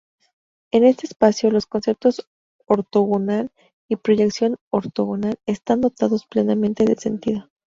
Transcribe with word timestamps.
En 0.71 0.83
este 0.83 1.05
espacio, 1.05 1.51
los 1.51 1.67
conceptos 1.67 2.27
ortogonal 2.65 3.51
y 3.87 3.97
proyección 3.97 4.55
ortogonal 4.71 5.37
están 5.45 5.81
dotados 5.81 6.25
plenamente 6.25 6.85
de 6.85 6.95
sentido. 6.95 7.51